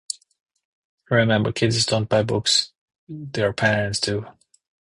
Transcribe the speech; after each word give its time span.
Remember, 1.11 1.51
kids 1.51 1.85
don't 1.85 2.09
buy 2.09 2.23
books, 2.23 2.71
thier 3.07 3.53
parents 3.53 3.99
do. 3.99 4.25